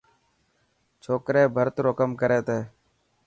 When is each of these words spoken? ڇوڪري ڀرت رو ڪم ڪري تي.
ڇوڪري 1.03 1.43
ڀرت 1.55 1.75
رو 1.83 1.91
ڪم 1.99 2.09
ڪري 2.21 2.39
تي. 2.47 2.59